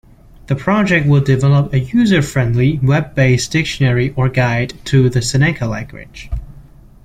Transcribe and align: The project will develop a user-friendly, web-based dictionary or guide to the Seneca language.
The 0.47 0.55
project 0.55 1.05
will 1.05 1.21
develop 1.21 1.71
a 1.73 1.79
user-friendly, 1.79 2.79
web-based 2.81 3.51
dictionary 3.51 4.15
or 4.17 4.29
guide 4.29 4.73
to 4.85 5.11
the 5.11 5.21
Seneca 5.21 5.67
language. 5.67 6.31